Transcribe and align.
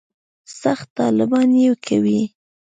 سخت 0.61 0.87
طالبان 0.99 1.49
یې 1.61 1.69
کوي. 1.85 2.21